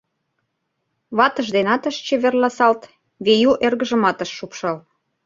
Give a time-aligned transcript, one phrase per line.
[1.17, 2.81] Ватыж денат ыш чеверласалт,
[3.25, 4.77] Вею эргыжымат ыш шупшал...